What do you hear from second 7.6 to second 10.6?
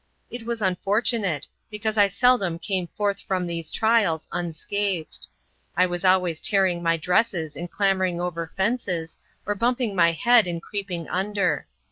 clambering over fences, or bumping my head in